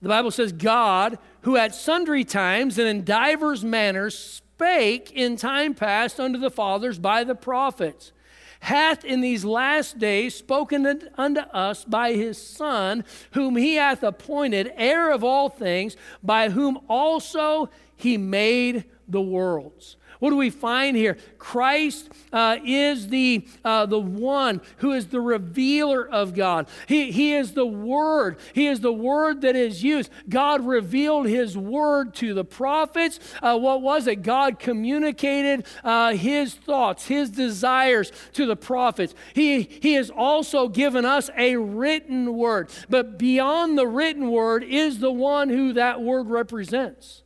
[0.00, 5.74] The Bible says, God, who at sundry times and in divers manners spake in time
[5.74, 8.12] past unto the fathers by the prophets,
[8.60, 14.72] hath in these last days spoken unto us by his Son, whom he hath appointed
[14.76, 19.96] heir of all things, by whom also he made the worlds.
[20.18, 21.16] What do we find here?
[21.38, 26.68] Christ uh, is the, uh, the one who is the revealer of God.
[26.86, 28.38] He, he is the Word.
[28.52, 30.10] He is the Word that is used.
[30.28, 33.20] God revealed His Word to the prophets.
[33.40, 34.22] Uh, what was it?
[34.22, 39.14] God communicated uh, His thoughts, His desires to the prophets.
[39.34, 42.70] He, he has also given us a written Word.
[42.88, 47.22] But beyond the written Word is the one who that Word represents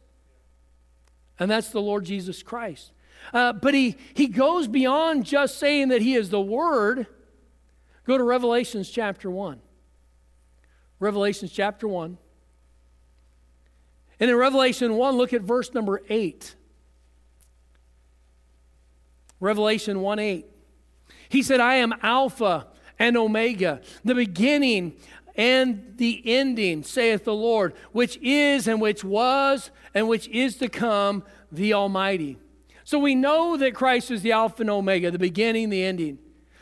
[1.43, 2.93] and that's the Lord Jesus Christ.
[3.35, 7.07] Uh, but he, he goes beyond just saying that he is the Word.
[8.07, 9.61] Go to Revelations chapter 1.
[11.01, 12.17] Revelations chapter 1.
[14.21, 16.55] And in Revelation 1, look at verse number 8.
[19.41, 20.47] Revelation 1 8.
[21.29, 22.69] He said, I am Alpha
[23.01, 24.93] and Omega, the beginning
[25.37, 30.69] and the ending, saith the Lord, which is and which was and which is to
[30.69, 32.39] come, the Almighty.
[32.85, 36.19] So we know that Christ is the Alpha and Omega, the beginning, the ending,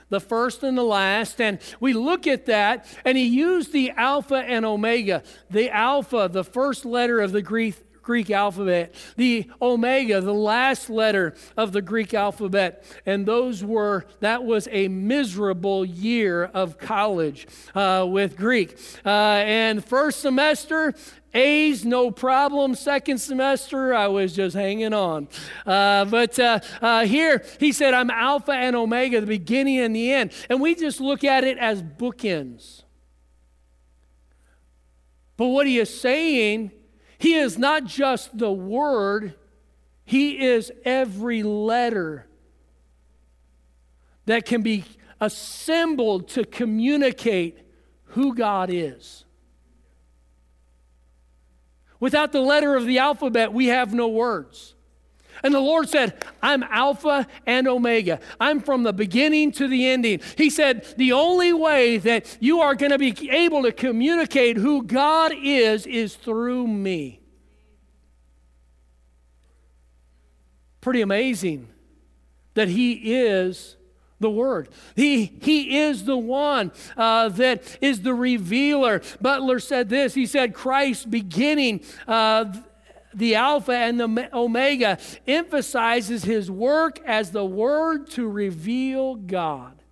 [0.09, 1.41] the first and the last.
[1.41, 5.23] And we look at that, and he used the Alpha and Omega.
[5.51, 7.77] The Alpha, the first letter of the Greek,
[8.11, 12.85] Greek alphabet, the Omega, the last letter of the Greek alphabet.
[13.07, 18.77] And those were, that was a miserable year of college uh, with Greek.
[19.07, 20.93] Uh, and first semester,
[21.35, 22.75] A's, no problem.
[22.75, 25.29] Second semester, I was just hanging on.
[25.65, 30.11] Uh, but uh, uh, here, he said, I'm Alpha and Omega, the beginning and the
[30.13, 30.33] end.
[30.49, 32.83] And we just look at it as bookends.
[35.37, 36.73] But what he is saying
[37.21, 39.35] he is not just the Word,
[40.07, 42.27] He is every letter
[44.25, 44.85] that can be
[45.21, 47.59] assembled to communicate
[48.05, 49.27] who God is.
[52.01, 54.75] Without the letter of the alphabet, we have no words.
[55.43, 58.21] And the Lord said, I'm Alpha and Omega.
[58.39, 60.21] I'm from the beginning to the ending.
[60.37, 64.83] He said, the only way that you are going to be able to communicate who
[64.83, 67.21] God is is through me.
[70.81, 71.69] Pretty amazing
[72.55, 73.77] that He is
[74.19, 74.69] the Word.
[74.97, 79.03] He, he is the one uh, that is the revealer.
[79.21, 81.83] Butler said this He said, Christ beginning.
[82.07, 82.53] Uh,
[83.15, 89.83] the Alpha and the Omega emphasizes his work as the Word to reveal God.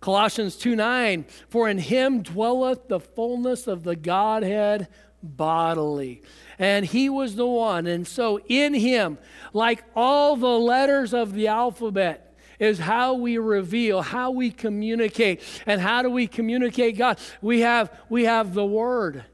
[0.00, 4.88] Colossians 2 9, for in him dwelleth the fullness of the Godhead
[5.22, 6.22] bodily.
[6.58, 7.86] And he was the one.
[7.86, 9.18] And so in him,
[9.52, 15.42] like all the letters of the alphabet, is how we reveal, how we communicate.
[15.66, 17.18] And how do we communicate God?
[17.40, 19.24] We have, we have the Word.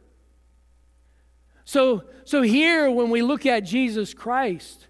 [1.70, 4.88] So, so here, when we look at Jesus Christ,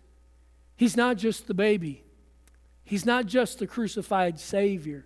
[0.76, 2.04] He's not just the baby,
[2.84, 5.04] He's not just the crucified Savior.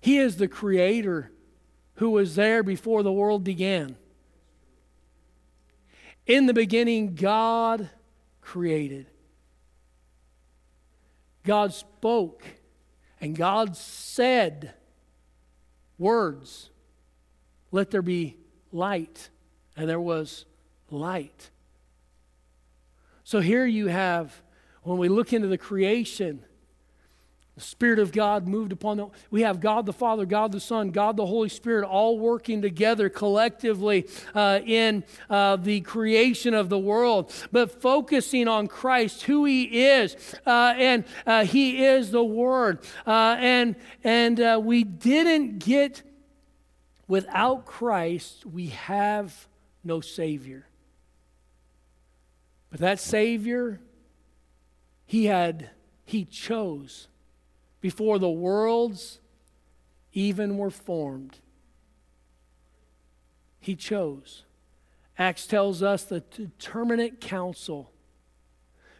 [0.00, 1.30] He is the Creator
[1.96, 3.96] who was there before the world began.
[6.24, 7.90] In the beginning, God
[8.40, 9.08] created.
[11.44, 12.44] God spoke,
[13.20, 14.72] and God said
[15.98, 16.70] words,
[17.70, 18.38] Let there be
[18.72, 19.28] light.
[19.76, 20.44] And there was
[20.92, 21.50] light.
[23.24, 24.42] So here you have,
[24.82, 26.44] when we look into the creation,
[27.54, 29.10] the Spirit of God moved upon them.
[29.30, 33.10] We have God the Father, God the Son, God the Holy Spirit all working together
[33.10, 39.64] collectively uh, in uh, the creation of the world, but focusing on Christ, who He
[39.84, 40.16] is.
[40.46, 42.78] Uh, and uh, He is the Word.
[43.06, 46.02] Uh, and and uh, we didn't get,
[47.06, 49.46] without Christ, we have
[49.84, 50.66] no Savior.
[52.72, 53.80] But that Savior,
[55.04, 55.70] He had,
[56.04, 57.06] He chose
[57.82, 59.20] before the worlds
[60.14, 61.38] even were formed.
[63.60, 64.44] He chose.
[65.18, 67.92] Acts tells us the determinate counsel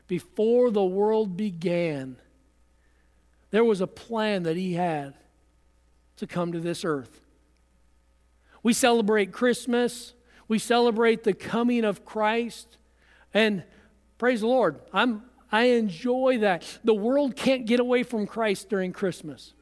[0.06, 2.16] before the world began.
[3.50, 5.14] There was a plan that he had
[6.16, 7.20] to come to this earth.
[8.62, 10.12] We celebrate Christmas.
[10.46, 12.76] We celebrate the coming of Christ.
[13.34, 13.64] And
[14.18, 16.64] praise the Lord, I'm, I enjoy that.
[16.84, 19.54] The world can't get away from Christ during Christmas.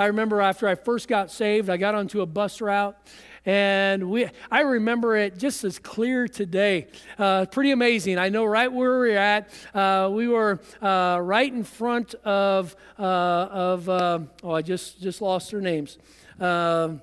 [0.00, 2.96] I remember after I first got saved, I got onto a bus route,
[3.44, 6.86] And we, I remember it just as clear today.
[7.18, 8.16] Uh, pretty amazing.
[8.16, 9.50] I know right where we're at.
[9.74, 15.20] Uh, we were uh, right in front of, uh, of uh, oh, I just, just
[15.20, 15.98] lost their names.
[16.40, 16.94] Uh,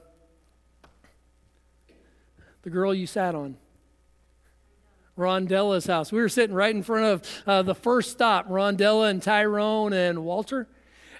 [2.63, 3.57] the girl you sat on.
[5.17, 6.11] Rondella's house.
[6.11, 10.23] We were sitting right in front of uh, the first stop, Rondella and Tyrone and
[10.23, 10.67] Walter.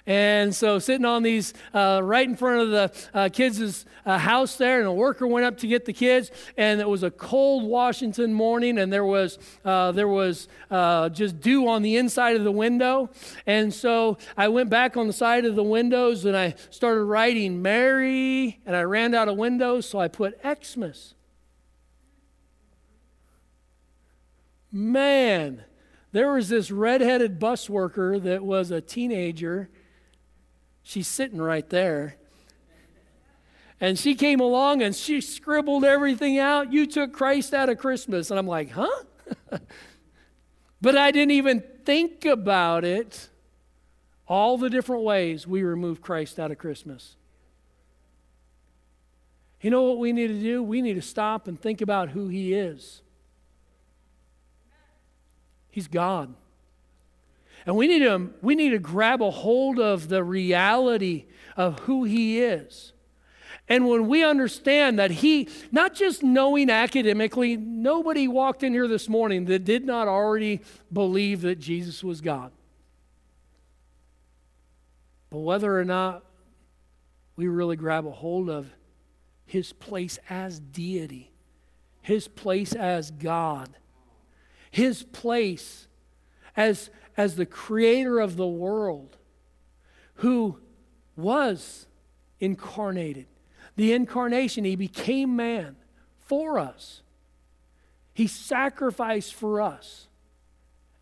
[0.08, 4.56] And so, sitting on these uh, right in front of the uh, kids' uh, house
[4.56, 7.64] there, and a worker went up to get the kids, and it was a cold
[7.64, 12.44] Washington morning, and there was uh, there was uh, just dew on the inside of
[12.44, 13.10] the window.
[13.44, 17.60] And so, I went back on the side of the windows, and I started writing
[17.60, 21.16] Merry, and I ran out of windows, so I put Xmas.
[24.70, 25.64] Man,
[26.12, 29.68] there was this redheaded bus worker that was a teenager.
[30.82, 32.16] She's sitting right there.
[33.80, 36.72] And she came along and she scribbled everything out.
[36.72, 38.30] You took Christ out of Christmas.
[38.30, 39.04] And I'm like, huh?
[40.80, 43.28] but I didn't even think about it.
[44.26, 47.16] All the different ways we remove Christ out of Christmas.
[49.60, 50.62] You know what we need to do?
[50.62, 53.02] We need to stop and think about who He is.
[55.70, 56.34] He's God.
[57.66, 62.04] And we need to, we need to grab a hold of the reality of who
[62.04, 62.92] He is.
[63.68, 69.08] And when we understand that He, not just knowing academically, nobody walked in here this
[69.08, 72.52] morning that did not already believe that Jesus was God.
[75.30, 76.24] But whether or not
[77.36, 78.70] we really grab a hold of
[79.44, 81.30] His place as deity,
[82.00, 83.68] His place as God,
[84.70, 85.86] his place
[86.56, 89.16] as, as the creator of the world
[90.14, 90.58] who
[91.16, 91.86] was
[92.40, 93.26] incarnated.
[93.76, 95.76] The incarnation, he became man
[96.18, 97.02] for us.
[98.12, 100.08] He sacrificed for us.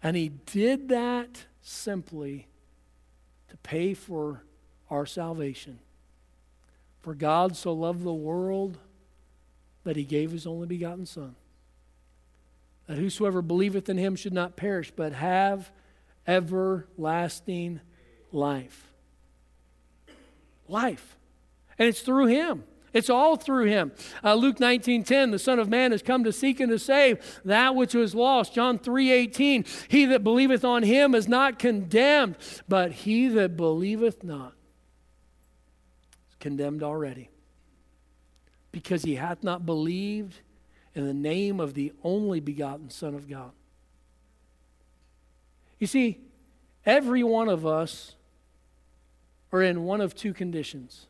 [0.02, 2.48] And he did that simply
[3.48, 4.44] to pay for
[4.90, 5.78] our salvation.
[7.00, 8.78] For God so loved the world
[9.84, 11.34] that he gave his only begotten Son
[12.86, 15.70] that whosoever believeth in him should not perish, but have
[16.26, 17.80] everlasting
[18.32, 18.92] life.
[20.68, 21.16] Life.
[21.78, 22.64] And it's through him.
[22.92, 23.92] It's all through him.
[24.24, 27.40] Uh, Luke 19 10, the Son of Man has come to seek and to save
[27.44, 28.54] that which was lost.
[28.54, 32.36] John 3 18, he that believeth on him is not condemned,
[32.68, 34.54] but he that believeth not
[36.30, 37.28] is condemned already.
[38.72, 40.40] Because he hath not believed
[40.96, 43.52] in the name of the only begotten Son of God.
[45.78, 46.18] You see,
[46.86, 48.14] every one of us
[49.52, 51.06] are in one of two conditions.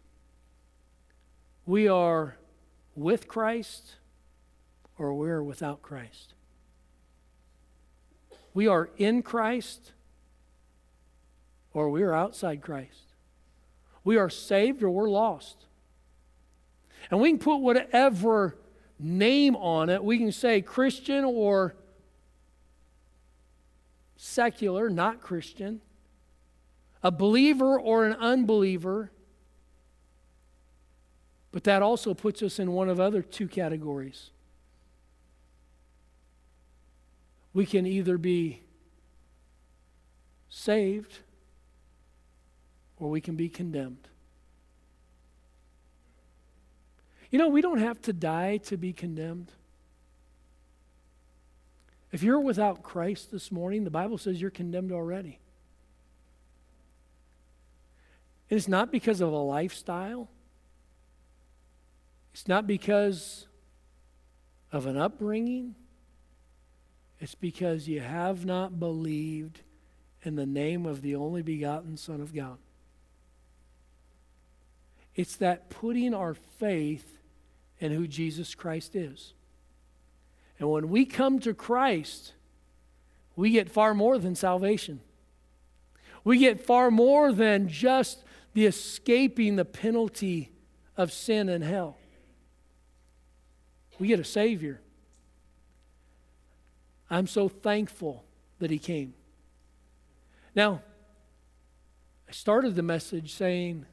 [1.66, 2.37] We are
[2.97, 3.95] with Christ
[4.99, 6.34] or we're without Christ.
[8.55, 9.93] We are in Christ
[11.72, 13.14] or we're outside Christ.
[14.03, 15.66] We are saved or we're lost.
[17.09, 18.57] And we can put whatever
[18.99, 20.03] name on it.
[20.03, 21.74] We can say Christian or
[24.16, 25.80] secular, not Christian,
[27.03, 29.11] a believer or an unbeliever.
[31.53, 34.30] But that also puts us in one of other two categories.
[37.55, 38.62] We can either be
[40.51, 41.20] saved
[42.99, 44.09] or we can be condemned.
[47.37, 49.53] You know, we don't have to die to be condemned.
[52.11, 55.39] If you're without Christ this morning, the Bible says you're condemned already.
[58.49, 60.30] And it's not because of a lifestyle,
[62.32, 63.47] it's not because
[64.72, 65.74] of an upbringing,
[67.20, 69.61] it's because you have not believed
[70.22, 72.57] in the name of the only begotten Son of God.
[75.14, 77.15] It's that putting our faith
[77.80, 79.34] and who Jesus Christ is.
[80.58, 82.32] And when we come to Christ,
[83.34, 85.00] we get far more than salvation.
[86.24, 88.24] We get far more than just
[88.54, 90.50] the escaping the penalty
[90.96, 91.98] of sin and hell.
[93.98, 94.80] We get a Savior.
[97.10, 98.24] I'm so thankful
[98.58, 99.14] that He came.
[100.54, 100.82] Now,
[102.28, 103.86] I started the message saying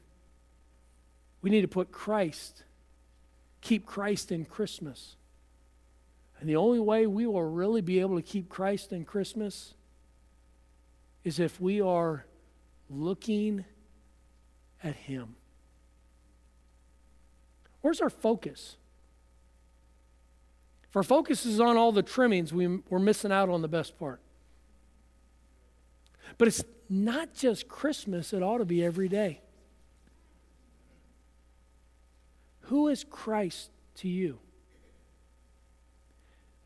[1.42, 2.64] we need to put Christ
[3.64, 5.16] keep Christ in Christmas.
[6.38, 9.74] And the only way we will really be able to keep Christ in Christmas
[11.24, 12.26] is if we are
[12.90, 13.64] looking
[14.82, 15.36] at Him.
[17.80, 18.76] Where's our focus?
[20.90, 23.98] If our focus is on all the trimmings, we, we're missing out on the best
[23.98, 24.20] part.
[26.36, 29.40] But it's not just Christmas, it ought to be every day.
[32.68, 34.38] Who is Christ to you?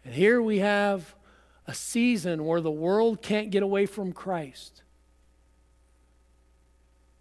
[0.05, 1.15] And here we have
[1.67, 4.83] a season where the world can't get away from Christ.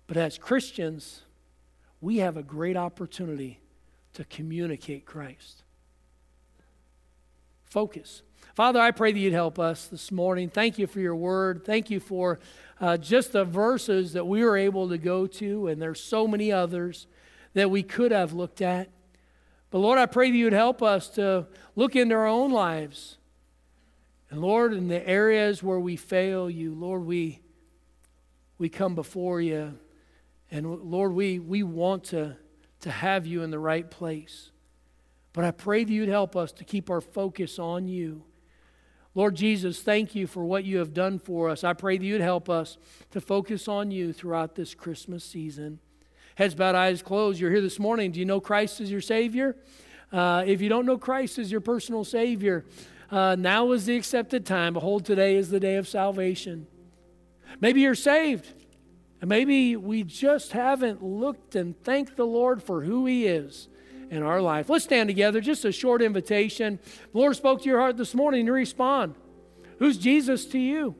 [0.05, 1.23] But as Christians,
[1.99, 3.59] we have a great opportunity
[4.13, 5.63] to communicate Christ.
[7.65, 8.21] Focus.
[8.55, 10.49] Father, I pray that you'd help us this morning.
[10.49, 11.65] Thank you for your word.
[11.65, 12.39] Thank you for
[12.79, 16.51] uh, just the verses that we were able to go to, and there's so many
[16.51, 17.07] others
[17.57, 18.89] that we could have looked at.
[19.69, 23.17] But Lord, I pray that you'd help us to look into our own lives.
[24.29, 27.41] And Lord, in the areas where we fail you, Lord, we,
[28.57, 29.77] we come before you.
[30.51, 32.37] And Lord, we, we want to,
[32.81, 34.51] to have you in the right place.
[35.33, 38.23] But I pray that you'd help us to keep our focus on you.
[39.13, 41.63] Lord Jesus, thank you for what you have done for us.
[41.63, 42.77] I pray that you'd help us
[43.11, 45.79] to focus on you throughout this Christmas season.
[46.37, 47.39] Heads bowed, eyes closed.
[47.39, 48.11] You're here this morning.
[48.11, 49.57] Do you know Christ as your Savior?
[50.11, 52.63] Uh, if you don't know Christ as your personal Savior,
[53.09, 54.73] uh, now is the accepted time.
[54.73, 56.67] Behold, today is the day of salvation.
[57.59, 58.53] Maybe you're saved.
[59.19, 63.67] And maybe we just haven't looked and thanked the Lord for who He is
[64.11, 64.69] in our life.
[64.69, 65.41] Let's stand together.
[65.41, 66.77] Just a short invitation.
[67.13, 69.15] The Lord spoke to your heart this morning to respond.
[69.79, 70.93] Who's Jesus to you?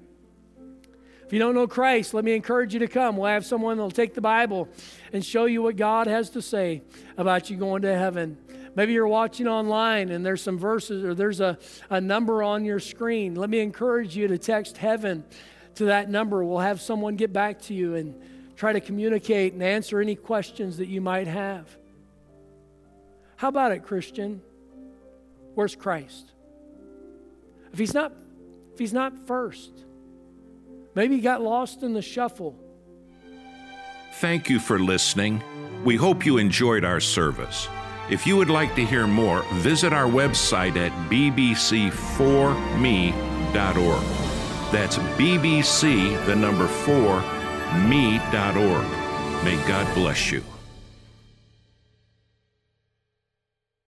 [1.27, 3.17] If you don't know Christ, let me encourage you to come.
[3.17, 4.69] We'll have someone that'll take the Bible
[5.11, 6.83] and show you what God has to say
[7.17, 8.37] about you going to heaven.
[8.77, 11.57] Maybe you're watching online and there's some verses or there's a,
[11.89, 13.35] a number on your screen.
[13.35, 15.25] Let me encourage you to text heaven
[15.75, 16.45] to that number.
[16.45, 18.15] We'll have someone get back to you and
[18.55, 21.67] try to communicate and answer any questions that you might have.
[23.35, 24.41] How about it, Christian?
[25.55, 26.31] Where's Christ?
[27.73, 28.13] If he's not
[28.71, 29.71] if he's not first,
[30.97, 32.59] Maybe you got lost in the shuffle.
[34.13, 35.43] Thank you for listening.
[35.83, 37.69] We hope you enjoyed our service.
[38.09, 44.03] If you would like to hear more, visit our website at bbc4me.org.
[44.71, 47.21] That's bbc, the number 4,
[47.87, 48.87] me.org.
[49.43, 50.43] May God bless you.